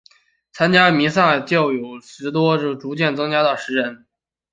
[0.51, 4.07] 参加弥撒的教友从十多人逐渐增加到数十人。